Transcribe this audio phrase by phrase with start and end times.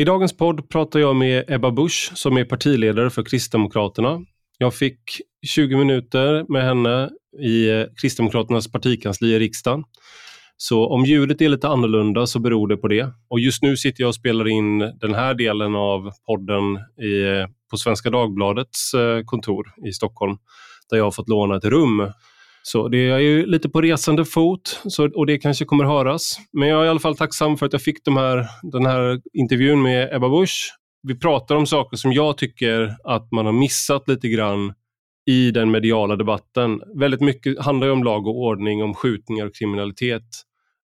[0.00, 4.20] I dagens podd pratar jag med Ebba Busch som är partiledare för Kristdemokraterna.
[4.58, 5.00] Jag fick
[5.46, 7.10] 20 minuter med henne
[7.42, 9.84] i eh, Kristdemokraternas partikansli i riksdagen.
[10.56, 13.12] Så om ljudet är lite annorlunda så beror det på det.
[13.28, 17.46] Och just nu sitter jag och spelar in den här delen av podden i, eh,
[17.70, 20.36] på Svenska Dagbladets eh, kontor i Stockholm
[20.90, 22.12] där jag har fått låna ett rum.
[22.62, 26.36] Så det är ju lite på resande fot så, och det kanske kommer höras.
[26.52, 29.20] Men jag är i alla fall tacksam för att jag fick de här, den här
[29.32, 30.74] intervjun med Ebba Busch.
[31.02, 34.72] Vi pratar om saker som jag tycker att man har missat lite grann
[35.26, 36.80] i den mediala debatten.
[36.98, 40.26] Väldigt mycket handlar ju om lag och ordning, om skjutningar och kriminalitet.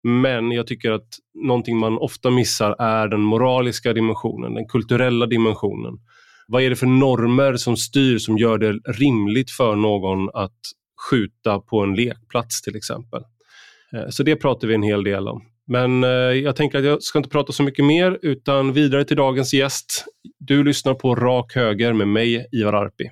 [0.03, 5.95] Men jag tycker att någonting man ofta missar är den moraliska dimensionen, den kulturella dimensionen.
[6.47, 10.61] Vad är det för normer som styr som gör det rimligt för någon att
[11.11, 13.23] skjuta på en lekplats till exempel?
[13.95, 15.43] Eh, så det pratar vi en hel del om.
[15.67, 19.17] Men eh, jag tänker att jag ska inte prata så mycket mer utan vidare till
[19.17, 20.05] dagens gäst.
[20.39, 23.11] Du lyssnar på Rak Höger med mig, Ivar Arpi.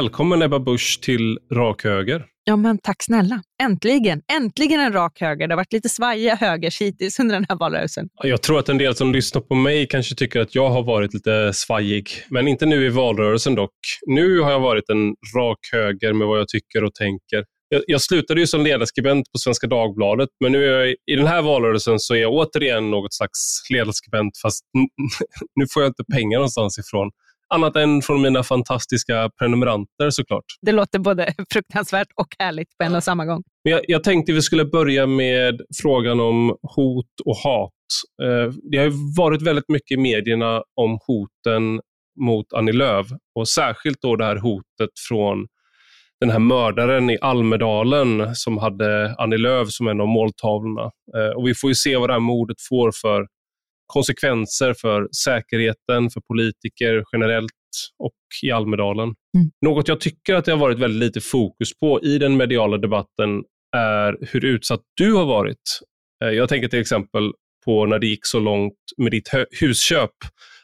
[0.00, 2.26] Välkommen Ebba Busch till Rak Höger.
[2.44, 3.42] Ja, men tack snälla.
[3.62, 5.48] Äntligen, äntligen en rak höger.
[5.48, 8.08] Det har varit lite svajiga högers hittills under den här valrörelsen.
[8.22, 11.14] Jag tror att en del som lyssnar på mig kanske tycker att jag har varit
[11.14, 13.74] lite svajig, men inte nu i valrörelsen dock.
[14.06, 17.44] Nu har jag varit en rak höger med vad jag tycker och tänker.
[17.68, 21.42] Jag, jag slutade ju som ledarskribent på Svenska Dagbladet, men nu jag, i den här
[21.42, 24.64] valrörelsen så är jag återigen något slags ledarskribent, fast
[25.54, 27.10] nu får jag inte pengar någonstans ifrån.
[27.54, 30.44] Annat än från mina fantastiska prenumeranter såklart.
[30.62, 33.42] Det låter både fruktansvärt och härligt på en och samma gång.
[33.64, 37.72] Men jag, jag tänkte vi skulle börja med frågan om hot och hat.
[38.22, 41.80] Eh, det har varit väldigt mycket i medierna om hoten
[42.20, 45.46] mot Annie Lööf och särskilt då det här hotet från
[46.20, 50.90] den här mördaren i Almedalen som hade Annie Lööf som en av måltavlorna.
[51.16, 53.26] Eh, och vi får ju se vad det här mordet får för
[53.90, 57.52] konsekvenser för säkerheten, för politiker generellt
[57.98, 59.04] och i Almedalen.
[59.04, 59.50] Mm.
[59.66, 63.42] Något jag tycker att det har varit väldigt lite fokus på i den mediala debatten
[63.76, 65.80] är hur utsatt du har varit.
[66.24, 67.32] Eh, jag tänker till exempel
[67.64, 69.30] på när det gick så långt med ditt
[69.60, 70.10] husköp,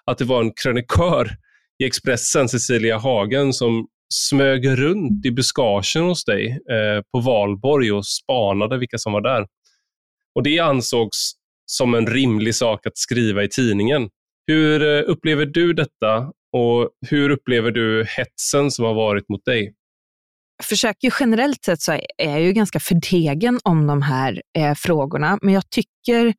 [0.04, 1.30] att det var en krönikör
[1.82, 8.06] i Expressen, Cecilia Hagen, som smög runt i buskagen hos dig eh, på valborg och
[8.06, 9.46] spanade vilka som var där.
[10.34, 11.32] Och Det ansågs
[11.66, 14.08] som en rimlig sak att skriva i tidningen.
[14.46, 19.74] Hur eh, upplever du detta och hur upplever du hetsen som har varit mot dig?
[20.58, 25.38] Jag försöker generellt sett så är jag ju ganska förtegen om de här eh, frågorna,
[25.42, 26.34] men jag tycker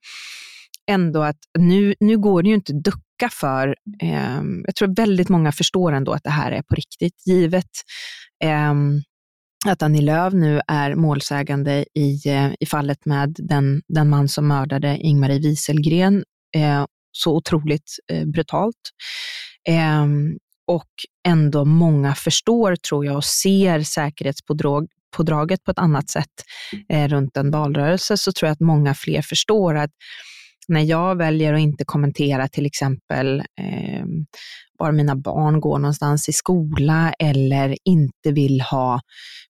[0.92, 5.30] ändå att nu, nu går det ju inte att ducka för, eh, jag tror väldigt
[5.30, 7.70] många förstår ändå att det här är på riktigt, givet
[8.44, 8.74] eh,
[9.66, 14.48] att Annie Lööf nu är målsägande i, eh, i fallet med den, den man som
[14.48, 16.24] mördade Ingmarie Wieselgren
[16.56, 18.76] eh, så otroligt eh, brutalt.
[19.70, 20.06] Eh,
[20.68, 20.90] och
[21.28, 26.32] ändå många förstår, tror jag, och ser säkerhetspådraget på ett annat sätt
[26.90, 29.92] eh, runt en valrörelse, så tror jag att många fler förstår att
[30.68, 34.06] när jag väljer att inte kommentera till exempel eh,
[34.78, 39.02] var mina barn går någonstans i skola eller inte vill ha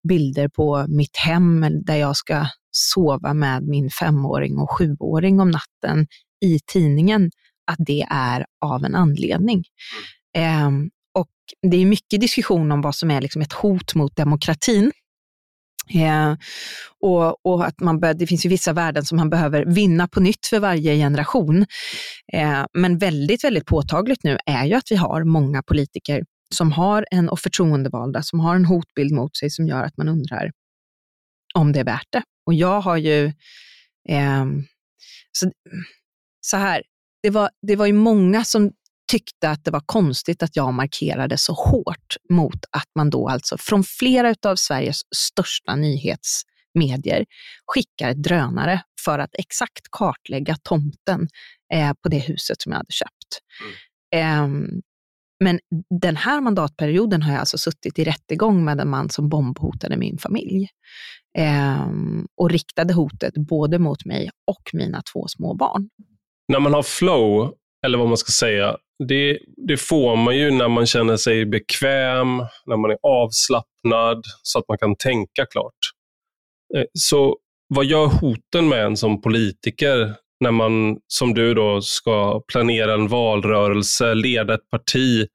[0.10, 6.08] bilder på mitt hem där jag ska sova med min femåring och sjuåring om natten
[6.46, 7.32] i tidningen,
[7.72, 9.64] att det är av en anledning.
[10.38, 10.70] Eh,
[11.14, 11.32] och
[11.72, 14.92] det är mycket diskussion om vad som är liksom ett hot mot demokratin.
[15.96, 16.36] Eh,
[17.00, 20.20] och, och, att man bör, det finns ju vissa värden som man behöver vinna på
[20.20, 21.66] nytt för varje generation.
[22.34, 26.24] Eh, men väldigt, väldigt påtagligt nu är ju att vi har många politiker
[26.56, 30.08] som har en, och förtroendevalda som har en hotbild mot sig som gör att man
[30.08, 30.52] undrar
[31.56, 32.24] om det är värt det.
[32.46, 33.26] Och jag har ju,
[34.10, 34.46] eh,
[35.32, 35.52] så,
[36.42, 36.84] så här,
[37.24, 38.72] det var, det var ju många som
[39.12, 43.58] tyckte att det var konstigt att jag markerade så hårt mot att man då alltså
[43.60, 47.26] från flera av Sveriges största nyhetsmedier
[47.66, 51.28] skickar drönare för att exakt kartlägga tomten
[51.74, 53.42] eh, på det huset som jag hade köpt.
[54.12, 54.64] Mm.
[54.64, 54.72] Eh,
[55.44, 55.60] men
[56.02, 60.18] den här mandatperioden har jag alltså suttit i rättegång med en man som bombhotade min
[60.18, 60.68] familj.
[61.38, 61.88] Eh,
[62.38, 65.90] och riktade hotet både mot mig och mina två små barn.
[66.48, 67.54] När man har flow
[67.86, 68.78] eller vad man ska säga,
[69.08, 74.60] det, det får man ju när man känner sig bekväm, när man är avslappnad, så
[74.60, 75.78] att man kan tänka klart.
[76.76, 77.38] Eh, så
[77.68, 83.08] vad gör hoten med en som politiker när man, som du då, ska planera en
[83.08, 85.28] valrörelse, leda ett parti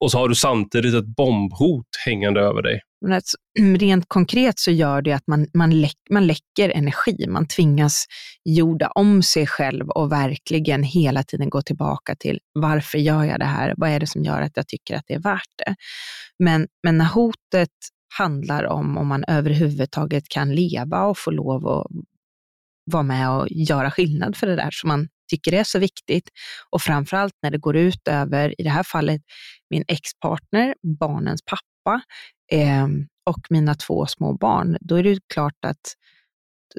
[0.00, 2.80] och så har du samtidigt ett bombhot hängande över dig?
[3.00, 3.20] Men
[3.58, 7.26] mm, rent konkret så gör det att man, man, läck, man läcker energi.
[7.28, 8.04] Man tvingas
[8.44, 13.44] jorda om sig själv och verkligen hela tiden gå tillbaka till varför gör jag det
[13.44, 13.74] här?
[13.76, 15.74] Vad är det som gör att jag tycker att det är värt det?
[16.38, 17.70] Men, men när hotet
[18.18, 21.86] handlar om om man överhuvudtaget kan leva och få lov att
[22.84, 26.28] vara med och göra skillnad för det där som man tycker är så viktigt.
[26.70, 29.22] Och framförallt när det går ut över, i det här fallet,
[29.70, 32.02] min ex-partner, barnens pappa
[32.52, 32.86] eh,
[33.30, 34.76] och mina två små barn.
[34.80, 35.94] Då är det klart att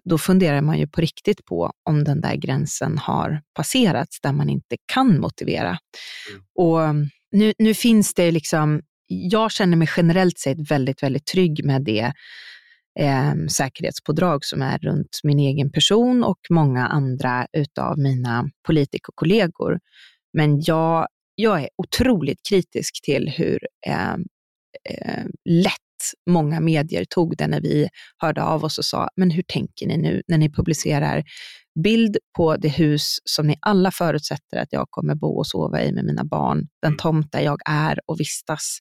[0.03, 4.49] då funderar man ju på riktigt på om den där gränsen har passerats där man
[4.49, 5.77] inte kan motivera.
[6.29, 6.43] Mm.
[6.55, 6.95] Och
[7.31, 12.13] nu, nu finns det liksom, jag känner mig generellt sett väldigt, väldigt trygg med det
[12.99, 19.79] eh, säkerhetspådrag som är runt min egen person och många andra utav mina politikerkollegor.
[20.33, 24.15] Men jag, jag är otroligt kritisk till hur eh,
[24.89, 25.77] eh, lätt
[26.29, 29.97] många medier tog det när vi hörde av oss och sa, men hur tänker ni
[29.97, 31.23] nu när ni publicerar
[31.83, 35.91] bild på det hus som ni alla förutsätter att jag kommer bo och sova i
[35.91, 38.79] med mina barn, den tomt där jag är och vistas.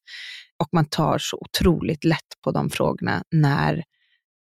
[0.62, 3.84] Och man tar så otroligt lätt på de frågorna när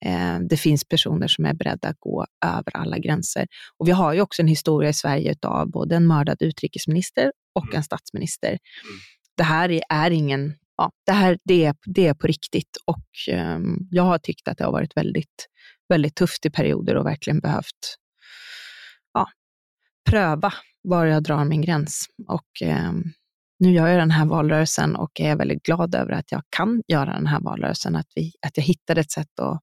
[0.05, 3.47] Eh, det finns personer som är beredda att gå över alla gränser.
[3.77, 7.65] Och vi har ju också en historia i Sverige av både en mördad utrikesminister och
[7.65, 7.75] mm.
[7.75, 8.49] en statsminister.
[8.49, 8.59] Mm.
[9.37, 13.87] Det här är ingen, ja, det här det är, det är på riktigt och um,
[13.91, 15.47] jag har tyckt att det har varit väldigt,
[15.89, 17.97] väldigt tufft i perioder och verkligen behövt
[19.13, 19.27] ja,
[20.09, 22.05] pröva var jag drar min gräns.
[22.27, 23.03] Och um,
[23.59, 27.13] nu gör jag den här valrörelsen och är väldigt glad över att jag kan göra
[27.13, 29.61] den här valrörelsen, att, vi, att jag hittade ett sätt att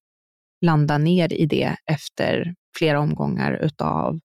[0.61, 4.20] landa ner i det efter flera omgångar utav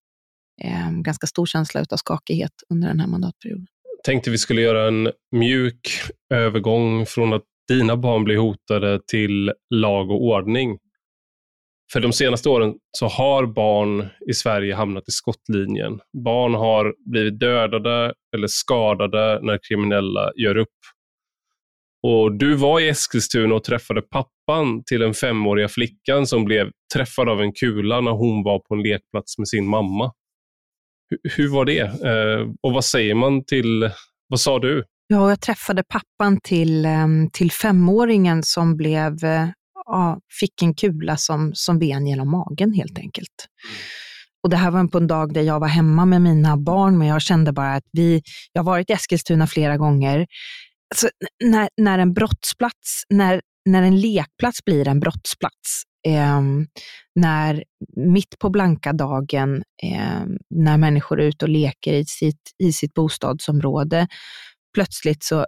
[0.62, 3.66] eh, ganska stor känsla utav skakighet under den här mandatperioden.
[4.06, 5.88] Tänkte vi skulle göra en mjuk
[6.34, 10.78] övergång från att dina barn blir hotade till lag och ordning.
[11.92, 16.00] För de senaste åren så har barn i Sverige hamnat i skottlinjen.
[16.24, 20.78] Barn har blivit dödade eller skadade när kriminella gör upp.
[22.02, 27.28] Och Du var i Eskilstuna och träffade pappan till den femåriga flickan som blev träffad
[27.28, 30.12] av en kula när hon var på en lekplats med sin mamma.
[31.22, 31.80] Hur, var det?
[31.80, 33.90] Eh, och vad säger man till,
[34.28, 34.84] vad sa du?
[35.06, 39.48] Ja, jag träffade pappan till, ehm, till femåringen som blev, eh,
[39.86, 43.46] ja, fick en kula som, som ben genom magen helt enkelt.
[43.68, 43.76] Mm.
[44.42, 47.08] Och det här var på en dag där jag var hemma med mina barn, men
[47.08, 48.22] jag kände bara att vi,
[48.52, 50.26] jag har varit i Eskilstuna flera gånger
[50.94, 51.08] alltså,
[51.44, 56.40] när, när en brottsplats, när, när en lekplats blir en brottsplats, eh,
[57.14, 57.64] när
[57.96, 62.94] mitt på blanka dagen, eh, när människor är ute och leker i sitt, i sitt
[62.94, 64.08] bostadsområde,
[64.74, 65.46] plötsligt så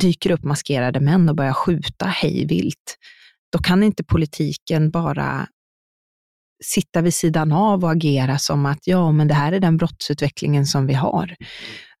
[0.00, 2.96] dyker upp maskerade män och börjar skjuta hejvilt.
[3.52, 5.46] Då kan inte politiken bara
[6.64, 10.66] sitta vid sidan av och agera som att ja, men det här är den brottsutvecklingen
[10.66, 11.36] som vi har.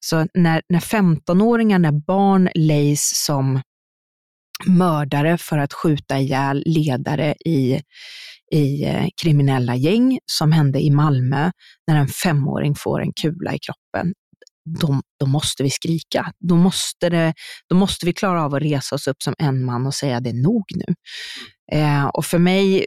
[0.00, 3.60] Så när, när 15-åringar, när barn lejs som
[4.66, 7.80] mördare för att skjuta ihjäl ledare i,
[8.52, 11.50] i eh, kriminella gäng, som hände i Malmö,
[11.86, 14.12] när en femåring får en kula i kroppen,
[14.80, 16.32] då, då måste vi skrika.
[16.38, 17.34] Då måste, det,
[17.68, 20.30] då måste vi klara av att resa oss upp som en man och säga det
[20.30, 20.94] är nog nu.
[21.72, 22.86] Eh, och för mig,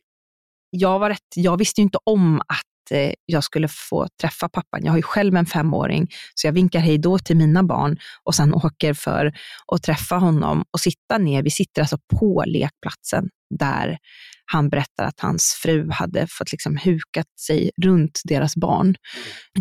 [0.69, 4.81] jag, var rätt, jag visste inte om att Eh, jag skulle få träffa pappan.
[4.83, 8.35] Jag har ju själv en femåring, så jag vinkar hej då till mina barn och
[8.35, 9.33] sen åker för
[9.73, 11.43] att träffa honom och sitta ner.
[11.43, 13.97] Vi sitter alltså på lekplatsen där
[14.45, 18.95] han berättar att hans fru hade fått liksom hukat sig runt deras barn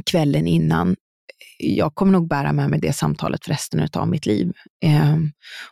[0.07, 0.97] kvällen innan.
[1.59, 4.53] Jag kommer nog bära med mig det samtalet för resten av mitt liv.
[4.85, 5.17] Eh,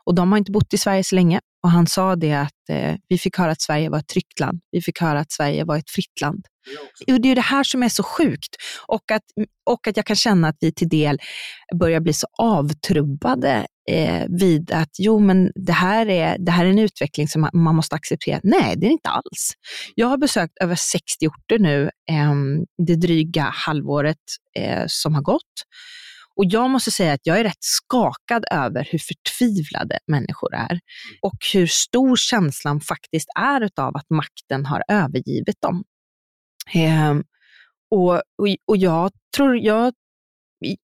[0.05, 1.41] och de har inte bott i Sverige så länge.
[1.63, 4.61] Och han sa det att eh, vi fick höra att Sverige var ett tryggt land.
[4.71, 6.45] Vi fick höra att Sverige var ett fritt land.
[7.07, 8.57] Det är, det är det här som är så sjukt.
[8.87, 9.23] Och att,
[9.71, 11.19] och att jag kan känna att vi till del
[11.81, 16.71] börjar bli så avtrubbade eh, vid att jo, men det här, är, det här är
[16.71, 18.41] en utveckling som man, man måste acceptera.
[18.43, 19.53] Nej, det är det inte alls.
[19.95, 22.35] Jag har besökt över 60 orter nu eh,
[22.87, 24.17] det dryga halvåret
[24.57, 25.65] eh, som har gått.
[26.37, 30.81] Och jag måste säga att jag är rätt skakad över hur förtvivlade människor är
[31.23, 35.85] och hur stor känslan faktiskt är av att makten har övergivit dem.
[36.75, 37.15] Eh,
[37.91, 39.95] och, och, och jag, tror, jag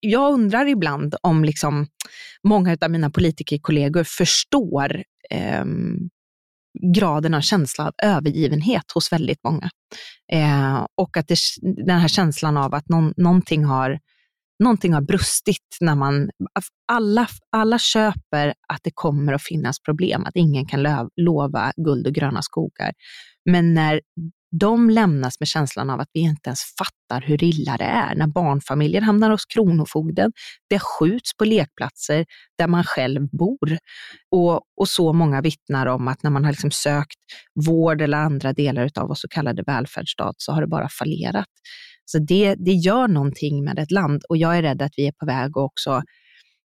[0.01, 1.87] jag undrar ibland om liksom
[2.49, 5.65] många av mina politikerkollegor förstår eh,
[6.95, 9.71] graden av känsla av övergivenhet hos väldigt många.
[10.33, 11.39] Eh, och att det,
[11.87, 14.01] den här känslan av att någon, någonting, har,
[14.63, 20.25] någonting har brustit när man, alltså alla, alla köper att det kommer att finnas problem,
[20.25, 22.93] att ingen kan löv, lova guld och gröna skogar.
[23.51, 24.01] Men när
[24.51, 28.15] de lämnas med känslan av att vi inte ens fattar hur illa det är.
[28.15, 30.33] När barnfamiljer hamnar hos Kronofogden,
[30.71, 32.27] det skjuts på lekplatser
[32.59, 33.79] där man själv bor.
[34.31, 37.19] Och, och så många vittnar om att när man har liksom sökt
[37.67, 41.49] vård eller andra delar av vår så kallade välfärdsstat så har det bara fallerat.
[42.05, 45.13] Så det, det gör någonting med ett land och jag är rädd att vi är
[45.13, 46.03] på väg att också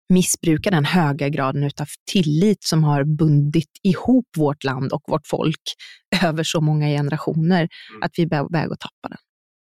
[0.09, 5.61] missbruka den höga graden av tillit som har bundit ihop vårt land och vårt folk
[6.23, 8.03] över så många generationer, mm.
[8.03, 9.17] att vi är på väg att tappa den.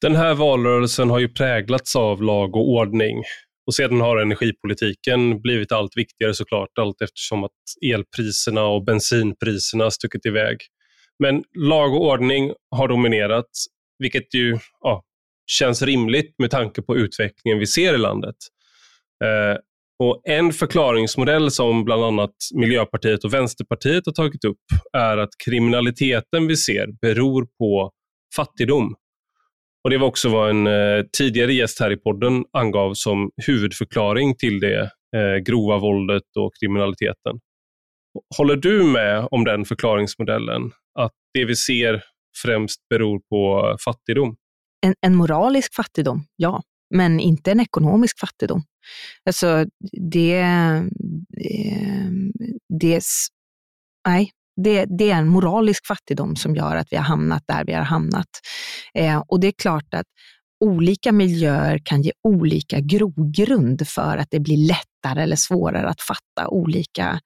[0.00, 3.22] Den här valrörelsen har ju präglats av lag och ordning.
[3.66, 7.50] Och sedan har energipolitiken blivit allt viktigare såklart, allt eftersom att
[7.94, 10.56] elpriserna och bensinpriserna stuckit iväg.
[11.18, 13.50] Men lag och ordning har dominerat,
[13.98, 15.02] vilket ju ja,
[15.46, 18.36] känns rimligt med tanke på utvecklingen vi ser i landet.
[19.24, 19.58] Eh,
[20.02, 24.58] och En förklaringsmodell som bland annat Miljöpartiet och Vänsterpartiet har tagit upp
[24.92, 27.90] är att kriminaliteten vi ser beror på
[28.36, 28.94] fattigdom.
[29.84, 34.36] Och Det var också vad en eh, tidigare gäst här i podden angav som huvudförklaring
[34.36, 34.80] till det
[35.16, 37.40] eh, grova våldet och kriminaliteten.
[38.36, 40.72] Håller du med om den förklaringsmodellen?
[40.98, 42.02] Att det vi ser
[42.42, 44.36] främst beror på fattigdom?
[44.86, 46.62] En, en moralisk fattigdom, ja
[46.94, 48.62] men inte en ekonomisk fattigdom.
[49.26, 49.64] Alltså
[50.12, 52.32] det, ehm,
[52.80, 53.02] det,
[54.08, 54.30] nej,
[54.64, 57.82] det, det, är en moralisk fattigdom som gör att vi har hamnat där vi har
[57.82, 58.28] hamnat.
[58.94, 60.06] Eh, och det är klart att
[60.64, 66.48] olika miljöer kan ge olika grogrund för att det blir lättare eller svårare att fatta
[66.48, 67.20] olika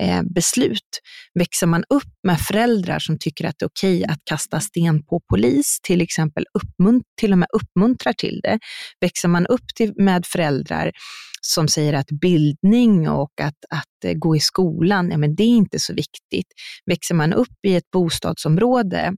[0.00, 1.00] Eh, beslut.
[1.34, 5.20] Växer man upp med föräldrar som tycker att det är okej att kasta sten på
[5.30, 8.58] polis, till exempel uppmunt till och med uppmuntrar till det.
[9.00, 10.92] Växer man upp till, med föräldrar
[11.40, 15.56] som säger att bildning och att, att eh, gå i skolan, ja, men det är
[15.56, 16.46] inte så viktigt.
[16.86, 19.14] Växer man upp i ett bostadsområde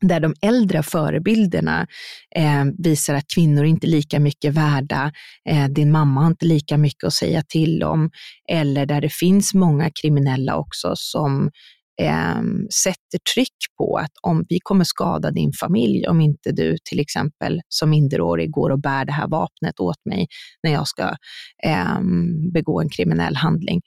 [0.00, 1.86] där de äldre förebilderna
[2.36, 5.12] eh, visar att kvinnor inte är lika mycket värda,
[5.48, 8.10] eh, din mamma har inte lika mycket att säga till om,
[8.52, 11.50] eller där det finns många kriminella också som
[12.02, 12.42] eh,
[12.84, 17.60] sätter tryck på att om vi kommer skada din familj, om inte du till exempel
[17.68, 20.26] som minderårig går och bär det här vapnet åt mig
[20.62, 21.16] när jag ska
[21.64, 22.00] eh,
[22.52, 23.80] begå en kriminell handling.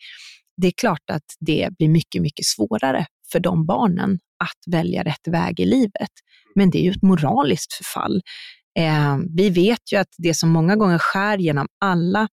[0.62, 5.28] Det är klart att det blir mycket, mycket svårare för de barnen att välja rätt
[5.28, 6.12] väg i livet.
[6.56, 8.22] Men det är ju ett moraliskt förfall.
[8.80, 12.28] Eh, vi vet ju att det som många gånger skär genom alla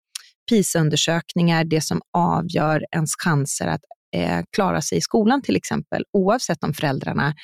[0.50, 3.80] PISA-undersökningar, det som avgör ens chanser att
[4.16, 7.34] eh, klara sig i skolan till exempel, oavsett om föräldrarna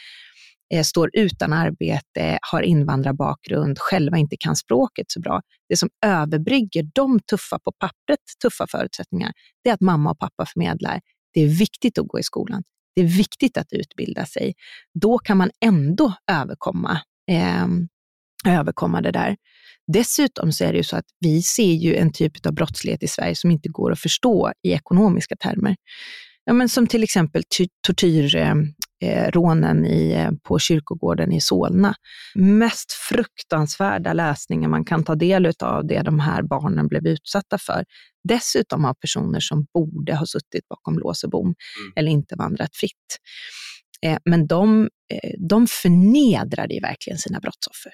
[0.75, 5.41] eh, står utan arbete, har invandrarbakgrund, själva inte kan språket så bra.
[5.69, 9.33] Det som överbrygger de tuffa, på pappret tuffa förutsättningar,
[9.65, 11.01] det är att mamma och pappa förmedlar,
[11.35, 12.63] det är viktigt att gå i skolan.
[12.97, 14.55] Det är viktigt att utbilda sig.
[15.01, 17.01] Då kan man ändå överkomma,
[17.31, 17.67] eh,
[18.55, 19.37] överkomma det där.
[19.93, 23.09] Dessutom så är det ju så att vi ser ju en typ av brottslighet i
[23.09, 25.77] Sverige som inte går att förstå i ekonomiska termer.
[26.45, 27.43] Ja, men som till exempel
[27.87, 28.37] tortyr...
[28.37, 29.29] Ehm, eh,
[30.13, 31.95] eh, på kyrkogården i Solna.
[32.35, 37.85] Mest fruktansvärda läsningen man kan ta del av det de här barnen blev utsatta för.
[38.29, 41.57] Dessutom av personer som borde ha suttit bakom lås och bom mm.
[41.97, 43.19] eller inte vandrat fritt.
[44.03, 47.93] Eh, men de, eh, de förnedrade ju verkligen sina brottsoffer.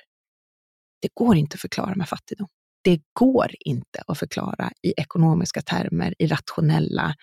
[1.03, 2.49] Det går inte att förklara med fattigdom
[2.85, 7.15] det går inte att förklara i ekonomiska termer, i rationella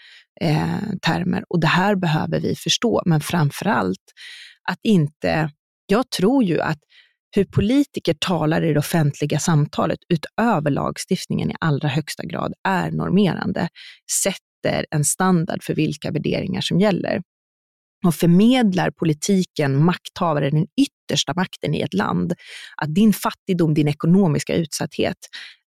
[0.41, 1.43] eh, termer.
[1.49, 4.03] Och det här behöver vi förstå, men framför allt
[4.69, 5.51] att inte...
[5.91, 6.79] Jag tror ju att
[7.35, 13.69] hur politiker talar i det offentliga samtalet utöver lagstiftningen i allra högsta grad är normerande,
[14.23, 17.21] sätter en standard för vilka värderingar som gäller
[18.05, 22.33] och förmedlar politiken, makthavare, den yttersta makten i ett land,
[22.81, 25.17] att din fattigdom, din ekonomiska utsatthet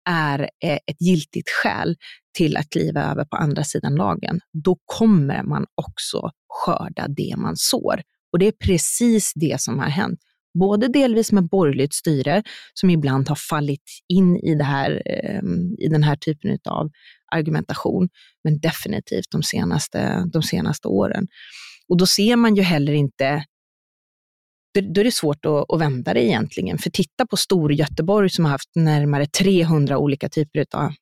[0.08, 1.96] är eh, ett giltigt skäl
[2.38, 7.56] till att kliva över på andra sidan lagen, då kommer man också skörda det man
[7.56, 8.02] sår.
[8.32, 10.20] Och det är precis det som har hänt.
[10.58, 12.42] Både delvis med borgerligt styre,
[12.74, 16.90] som ibland har fallit in i, det här, ehm, i den här typen av
[17.32, 18.08] argumentation,
[18.44, 21.26] men definitivt de senaste, de senaste åren.
[21.92, 23.44] Och då ser man ju heller inte
[24.80, 26.78] då är det svårt att, vända det egentligen.
[26.78, 30.92] För titta på Stor-Göteborg som har haft närmare 300 olika typer av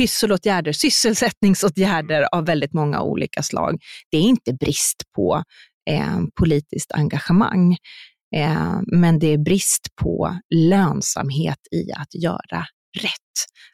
[0.00, 3.78] pysselåtgärder, sysselsättningsåtgärder av väldigt många olika slag.
[4.10, 5.42] Det är inte brist på
[5.90, 7.76] eh, politiskt engagemang,
[8.36, 12.66] eh, men det är brist på lönsamhet i att göra
[12.98, 13.14] rätt.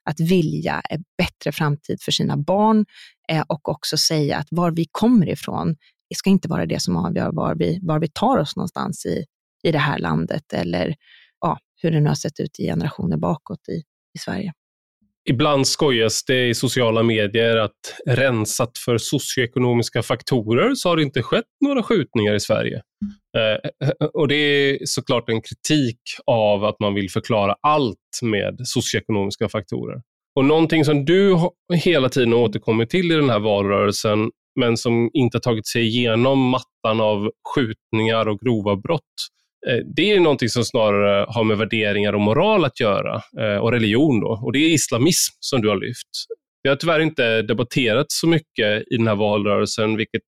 [0.04, 2.84] Att vilja en bättre framtid för sina barn
[3.32, 5.76] eh, och också säga att var vi kommer ifrån
[6.08, 9.24] det ska inte vara det som avgör var vi, var vi tar oss någonstans i,
[9.62, 10.94] i det här landet eller
[11.40, 13.82] ja, hur det nu har sett ut i generationer bakåt i,
[14.14, 14.52] i Sverige.
[15.28, 17.72] Ibland skojas det i sociala medier att
[18.06, 22.82] rensat för socioekonomiska faktorer så har det inte skett några skjutningar i Sverige.
[23.38, 29.48] Eh, och Det är såklart en kritik av att man vill förklara allt med socioekonomiska
[29.48, 30.02] faktorer.
[30.34, 31.36] Och Någonting som du
[31.74, 37.00] hela tiden återkommit till i den här valrörelsen, men som inte tagit sig igenom mattan
[37.00, 39.02] av skjutningar och grova brott,
[39.68, 43.72] eh, det är någonting som snarare har med värderingar och moral att göra eh, och
[43.72, 44.20] religion.
[44.20, 44.40] Då.
[44.44, 46.08] Och Det är islamism som du har lyft.
[46.62, 50.22] Vi har tyvärr inte debatterat så mycket i den här valrörelsen, vilket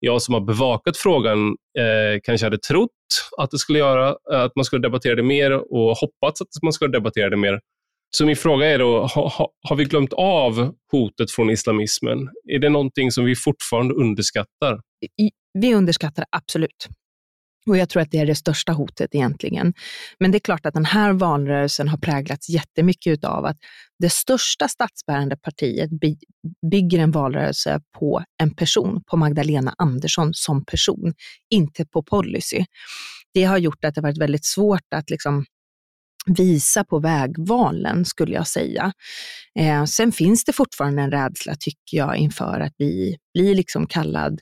[0.00, 1.48] jag som har bevakat frågan
[1.78, 2.90] eh, kanske hade trott
[3.38, 6.92] att det skulle göra, att man skulle debattera det mer och hoppats att man skulle
[6.92, 7.60] debattera det mer.
[8.16, 12.18] Så min fråga är då, ha, har vi glömt av hotet från islamismen?
[12.48, 14.80] Är det någonting som vi fortfarande underskattar?
[15.58, 16.88] Vi underskattar absolut.
[17.66, 19.74] Och jag tror att det är det största hotet egentligen.
[20.18, 23.56] Men det är klart att den här valrörelsen har präglats jättemycket av att
[23.98, 25.90] det största statsbärande partiet
[26.70, 31.14] bygger en valrörelse på en person, på Magdalena Andersson som person,
[31.50, 32.64] inte på policy.
[33.34, 35.44] Det har gjort att det varit väldigt svårt att liksom
[36.26, 38.92] visa på vägvalen, skulle jag säga.
[39.58, 44.40] Eh, sen finns det fortfarande en rädsla, tycker jag, inför att vi blir liksom kallad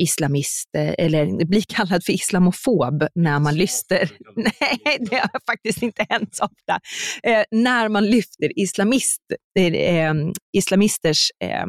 [0.00, 6.28] islamist, eller blir kallad för islamofob när man lyfter, nej det har faktiskt inte hänt
[6.34, 6.80] så ofta,
[7.22, 9.22] eh, när man lyfter islamist,
[9.58, 10.14] eh,
[10.52, 11.66] islamisters eh,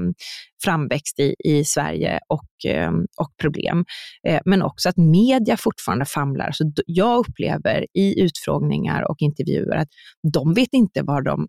[0.63, 3.85] framväxt i, i Sverige och, eh, och problem.
[4.27, 6.51] Eh, men också att media fortfarande famlar.
[6.51, 9.89] Så jag upplever i utfrågningar och intervjuer att
[10.33, 11.47] de vet inte var de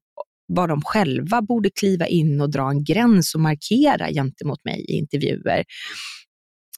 [0.53, 4.93] var de själva borde kliva in och dra en gräns och markera gentemot mig i
[4.93, 5.65] intervjuer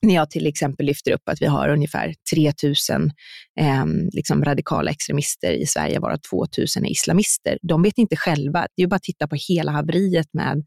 [0.03, 3.11] när jag till exempel lyfter upp att vi har ungefär 3000
[3.61, 7.59] eh, liksom radikala extremister i Sverige, varav 2000 är islamister.
[7.63, 8.67] De vet inte själva.
[8.77, 10.65] Det är bara att titta på hela haveriet med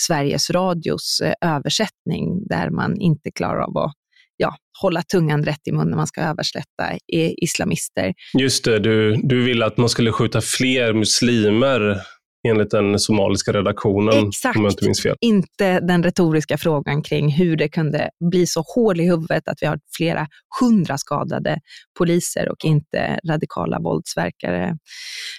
[0.00, 3.92] Sveriges Radios eh, översättning, där man inte klarar av att
[4.36, 6.98] ja, hålla tungan rätt i mun när man ska översätta
[7.42, 8.14] islamister.
[8.38, 12.00] Just det, du, du ville att man skulle skjuta fler muslimer
[12.46, 14.56] enligt den somaliska redaktionen, Exakt.
[14.56, 15.16] om jag inte minns fel.
[15.20, 19.66] Inte den retoriska frågan kring hur det kunde bli så hål i huvudet att vi
[19.66, 20.26] har flera
[20.60, 21.58] hundra skadade
[21.98, 24.76] poliser och inte radikala våldsverkare.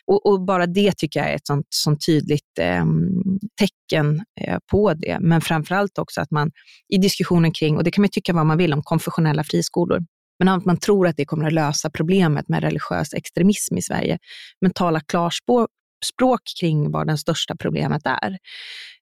[0.07, 2.85] Och, och bara det tycker jag är ett sånt, sånt tydligt eh,
[3.59, 5.17] tecken eh, på det.
[5.21, 6.51] Men framförallt också att man
[6.93, 9.99] i diskussionen kring, och det kan man tycka vad man vill om konfessionella friskolor,
[10.39, 14.17] men att man tror att det kommer att lösa problemet med religiös extremism i Sverige.
[14.61, 15.69] Men tala klarspråk
[16.05, 18.37] språk kring vad det största problemet är.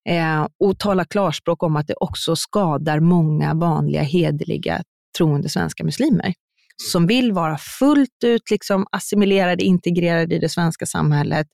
[0.10, 4.84] Eh, och tala klarspråk om att det också skadar många vanliga hederliga
[5.18, 6.34] troende svenska muslimer
[6.78, 11.48] som vill vara fullt ut liksom assimilerade, integrerade i det svenska samhället,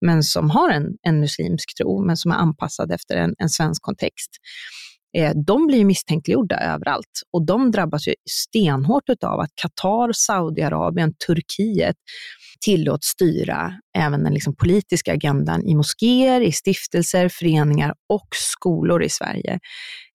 [0.00, 3.82] men som har en, en muslimsk tro, men som är anpassad efter en, en svensk
[3.82, 4.30] kontext.
[5.16, 11.96] Eh, de blir misstänkliggjorda överallt och de drabbas ju stenhårt av att Qatar, Saudiarabien, Turkiet
[12.64, 19.08] tillåts styra även den liksom politiska agendan i moskéer, i stiftelser, föreningar och skolor i
[19.08, 19.60] Sverige.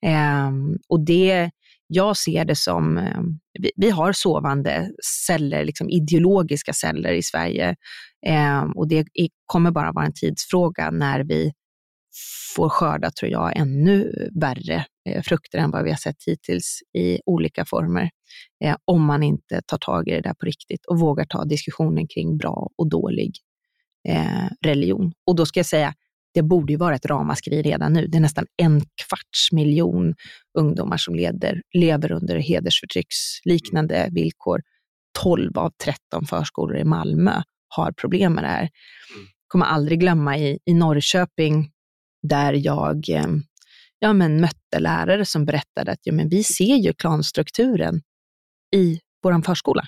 [0.05, 0.51] Eh,
[0.87, 1.51] och det,
[1.87, 3.21] jag ser det som, eh,
[3.59, 4.91] vi, vi, har sovande
[5.27, 7.75] celler, liksom ideologiska celler i Sverige
[8.27, 11.51] eh, och det är, kommer bara vara en tidsfråga när vi
[12.55, 14.85] får skörda, tror jag, ännu värre
[15.25, 18.09] frukter än vad vi har sett hittills i olika former.
[18.63, 22.07] Eh, om man inte tar tag i det där på riktigt och vågar ta diskussionen
[22.07, 23.31] kring bra och dålig
[24.07, 25.13] eh, religion.
[25.27, 25.93] Och då ska jag säga,
[26.33, 28.07] det borde ju vara ett ramaskri redan nu.
[28.07, 30.15] Det är nästan en kvarts miljon
[30.57, 34.61] ungdomar som leder, lever under hedersförtrycksliknande villkor.
[35.23, 38.69] 12 av 13 förskolor i Malmö har problem med det här.
[39.09, 39.27] Jag mm.
[39.47, 41.71] kommer aldrig glömma i, i Norrköping
[42.23, 43.27] där jag eh,
[43.99, 48.01] ja, men mötte lärare som berättade att ja, men vi ser ju klanstrukturen
[48.75, 49.83] i vår förskola.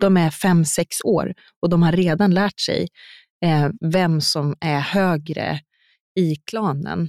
[0.00, 2.88] De är fem, sex år och de har redan lärt sig
[3.44, 5.60] eh, vem som är högre
[6.20, 7.08] i klanen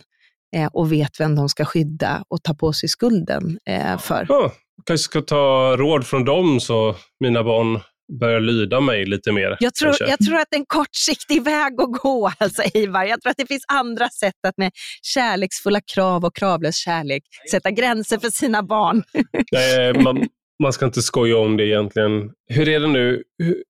[0.55, 4.25] eh, och vet vem de ska skydda och ta på sig skulden eh, för.
[4.29, 4.51] Ja,
[4.85, 7.79] kanske ska ta råd från dem så mina barn
[8.19, 9.57] börja lyda mig lite mer.
[9.59, 13.03] Jag tror, jag tror att det är en kortsiktig väg att gå, alltså Ivar.
[13.03, 17.71] Jag tror att det finns andra sätt att med kärleksfulla krav och kravlös kärlek sätta
[17.71, 19.03] gränser för sina barn.
[19.51, 20.27] Nej, man,
[20.63, 22.31] man ska inte skoja om det egentligen.
[22.47, 23.23] Hur är det nu?
[23.43, 23.63] Hur,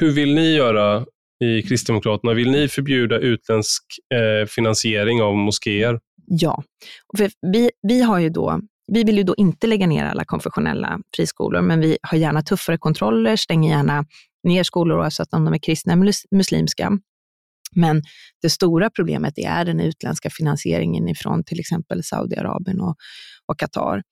[0.00, 1.04] hur vill ni göra
[1.44, 2.34] i Kristdemokraterna?
[2.34, 3.82] Vill ni förbjuda utländsk
[4.14, 6.00] eh, finansiering av moskéer?
[6.26, 6.62] Ja,
[7.52, 8.60] vi, vi har ju då
[8.92, 12.78] vi vill ju då inte lägga ner alla konfessionella friskolor, men vi har gärna tuffare
[12.78, 14.04] kontroller, stänger gärna
[14.44, 16.98] ner skolor oavsett om de är kristna eller muslimska.
[17.74, 18.02] Men
[18.42, 22.96] det stora problemet är den utländska finansieringen ifrån till exempel Saudiarabien och,
[23.46, 24.02] och Qatar.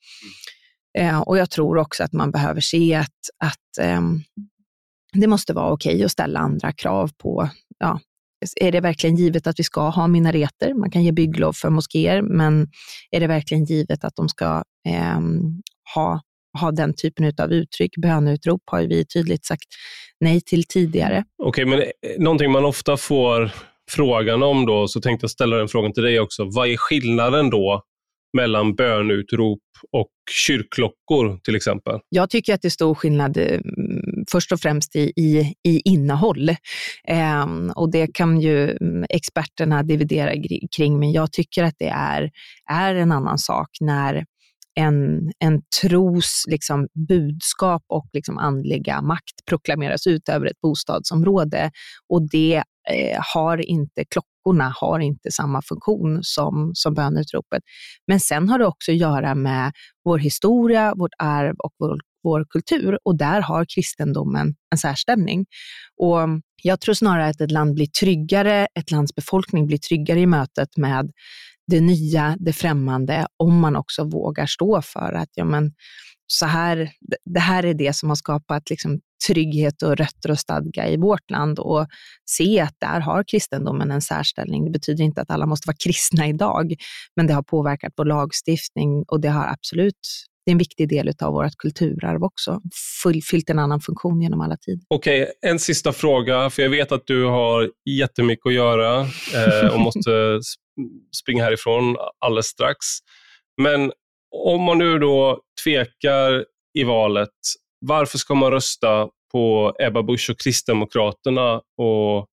[0.99, 1.09] Mm.
[1.09, 4.01] Eh, och jag tror också att man behöver se att, att eh,
[5.13, 8.01] det måste vara okej okay att ställa andra krav på ja,
[8.61, 10.75] är det verkligen givet att vi ska ha minareter?
[10.75, 12.69] Man kan ge bygglov för moskéer, men
[13.11, 15.21] är det verkligen givet att de ska eh,
[15.95, 16.21] ha,
[16.61, 17.97] ha den typen av uttryck?
[17.97, 19.67] Böneutrop har vi tydligt sagt
[20.21, 21.25] nej till tidigare.
[21.43, 23.51] Okej, okay, men eh, någonting man ofta får
[23.91, 26.45] frågan om då, så tänkte jag ställa den frågan till dig också.
[26.45, 27.83] Vad är skillnaden då
[28.37, 29.61] mellan bönutrop
[29.93, 31.99] och kyrkklockor till exempel?
[32.09, 33.61] Jag tycker att det är stor skillnad eh,
[34.33, 36.49] först och främst i, i, i innehåll.
[37.09, 40.33] Eh, och det kan ju mm, experterna dividera
[40.77, 42.31] kring, men jag tycker att det är,
[42.71, 44.25] är en annan sak när
[44.79, 51.71] en, en tros liksom, budskap och liksom, andliga makt proklameras ut över ett bostadsområde
[52.09, 57.63] och det eh, har inte klockorna har inte samma funktion som, som bönutropet.
[58.07, 59.73] Men sen har det också att göra med
[60.05, 65.47] vår historia, vårt arv och vår, vår kultur och där har kristendomen en särställning.
[65.97, 66.19] Och
[66.63, 70.77] jag tror snarare att ett land blir tryggare, ett lands befolkning blir tryggare i mötet
[70.77, 71.11] med
[71.67, 75.73] det nya, det främmande, om man också vågar stå för att ja, men,
[76.27, 76.91] så här,
[77.35, 81.31] det här är det som har skapat liksom, trygghet och rötter och stadga i vårt
[81.31, 81.87] land och
[82.31, 84.65] se att där har kristendomen en särställning.
[84.65, 86.75] Det betyder inte att alla måste vara kristna idag,
[87.17, 89.99] men det har påverkat vår lagstiftning och det har absolut
[90.49, 92.61] det är en viktig del av vårt kulturarv också,
[93.31, 94.81] fyllt en annan funktion genom alla tider.
[94.89, 99.01] Okej, okay, en sista fråga, för jag vet att du har jättemycket att göra
[99.35, 100.41] eh, och måste
[101.23, 102.77] springa härifrån alldeles strax.
[103.63, 103.93] Men
[104.37, 106.45] om man nu då tvekar
[106.79, 107.29] i valet,
[107.81, 112.27] varför ska man rösta på Ebba Busch och Kristdemokraterna och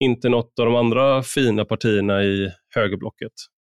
[0.00, 3.32] inte något av de andra fina partierna i högerblocket?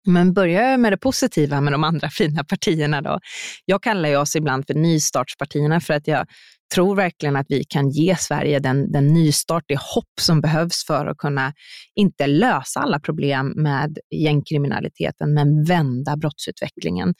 [0.08, 3.20] Men börja med det positiva med de andra fina partierna då.
[3.65, 6.26] Jag kallar ju oss ibland för nystartspartierna för att jag
[6.74, 11.06] tror verkligen att vi kan ge Sverige den, den nystart, det hopp som behövs för
[11.06, 11.54] att kunna,
[11.96, 17.13] inte lösa alla problem med gängkriminaliteten, men vända brottsutvecklingen.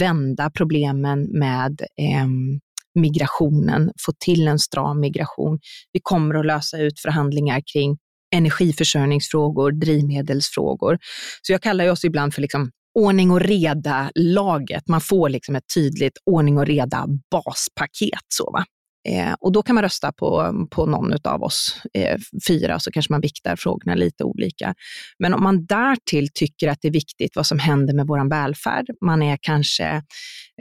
[0.00, 2.26] Vända problemen med eh,
[2.96, 5.58] migrationen, få till en stram migration.
[5.92, 7.98] Vi kommer att lösa ut förhandlingar kring
[8.34, 10.98] energiförsörjningsfrågor, drivmedelsfrågor.
[11.42, 14.88] Så jag kallar oss ibland för liksom ordning och reda-laget.
[14.88, 18.26] Man får liksom ett tydligt ordning och reda baspaket.
[18.28, 18.64] Så, va?
[19.08, 22.16] Eh, och då kan man rösta på, på någon av oss eh,
[22.48, 24.74] fyra, så kanske man viktar frågorna lite olika.
[25.18, 28.86] Men om man därtill tycker att det är viktigt vad som händer med vår välfärd,
[29.00, 30.02] man är kanske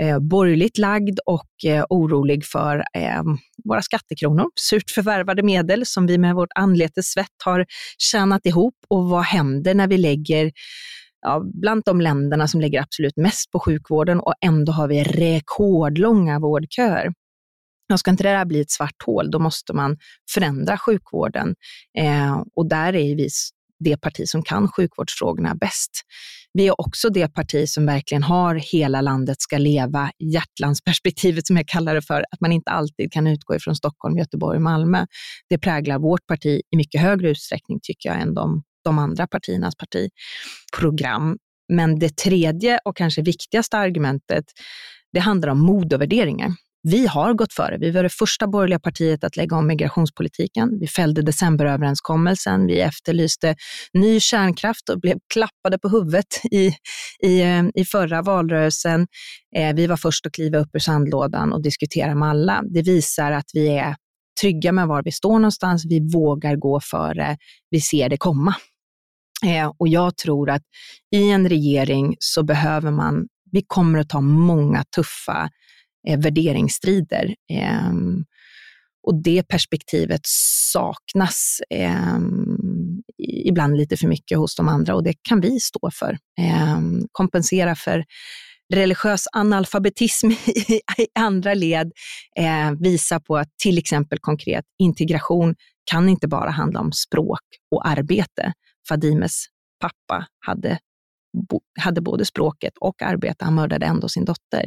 [0.01, 3.23] eh, borgerligt lagd och eh, orolig för eh,
[3.63, 7.65] våra skattekronor, surt förvärvade medel som vi med vårt anletes svett har
[7.97, 10.51] tjänat ihop och vad händer när vi lägger
[11.21, 16.39] ja, bland de länderna som lägger absolut mest på sjukvården och ändå har vi rekordlånga
[16.39, 17.11] vårdköer.
[17.93, 19.97] Och ska inte det här bli ett svart hål, då måste man
[20.33, 21.55] förändra sjukvården.
[21.97, 23.29] Eh, och där är vi
[23.79, 25.91] det parti som kan sjukvårdsfrågorna bäst.
[26.53, 31.67] Vi är också det parti som verkligen har hela landet ska leva, hjärtlandsperspektivet som jag
[31.67, 35.05] kallar det för, att man inte alltid kan utgå ifrån Stockholm, Göteborg och Malmö.
[35.49, 39.73] Det präglar vårt parti i mycket högre utsträckning tycker jag än de, de andra partiernas
[39.75, 41.37] partiprogram.
[41.73, 44.45] Men det tredje och kanske viktigaste argumentet,
[45.13, 46.51] det handlar om mod och värderingar.
[46.91, 47.77] Vi har gått före.
[47.77, 50.79] Vi var det första borgerliga partiet att lägga om migrationspolitiken.
[50.79, 52.67] Vi fällde decemberöverenskommelsen.
[52.67, 53.55] Vi efterlyste
[53.93, 56.75] ny kärnkraft och blev klappade på huvudet i,
[57.23, 59.07] i, eh, i förra valrörelsen.
[59.55, 62.63] Eh, vi var först att kliva upp ur sandlådan och diskutera med alla.
[62.73, 63.95] Det visar att vi är
[64.41, 65.85] trygga med var vi står någonstans.
[65.85, 67.37] Vi vågar gå före.
[67.69, 68.55] Vi ser det komma.
[69.45, 70.63] Eh, och jag tror att
[71.15, 75.49] i en regering så behöver man, vi kommer att ta många tuffa
[76.07, 77.35] eh, värderingsstrider.
[77.51, 77.91] Eh,
[79.07, 80.21] och det perspektivet
[80.71, 82.19] saknas eh,
[83.45, 86.17] ibland lite för mycket hos de andra och det kan vi stå för.
[86.39, 86.79] Eh,
[87.11, 88.05] kompensera för
[88.73, 91.91] religiös analfabetism i, i andra led
[92.37, 95.55] eh, visa på att till exempel konkret integration
[95.91, 97.41] kan inte bara handla om språk
[97.71, 98.53] och arbete.
[98.89, 99.45] Fadimes
[99.79, 100.79] pappa hade
[101.79, 104.65] hade både språket och arbete, han mördade ändå sin dotter.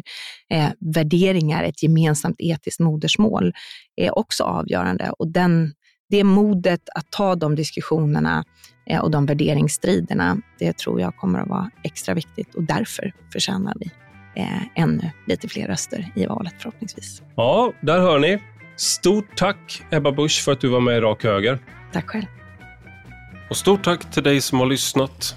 [0.50, 3.52] Eh, värderingar, ett gemensamt etiskt modersmål
[3.96, 5.72] är också avgörande och den,
[6.10, 8.44] det modet att ta de diskussionerna
[8.90, 13.74] eh, och de värderingsstriderna, det tror jag kommer att vara extra viktigt och därför förtjänar
[13.80, 13.90] vi
[14.42, 17.22] eh, ännu lite fler röster i valet förhoppningsvis.
[17.36, 18.42] Ja, där hör ni.
[18.76, 21.58] Stort tack Ebba Busch för att du var med i Rak Höger.
[21.92, 22.26] Tack själv.
[23.50, 25.36] Och stort tack till dig som har lyssnat.